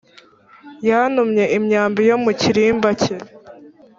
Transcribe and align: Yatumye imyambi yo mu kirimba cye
Yatumye 0.89 1.43
imyambi 1.57 2.01
yo 2.09 2.17
mu 2.23 2.31
kirimba 2.39 2.89
cye 3.01 3.15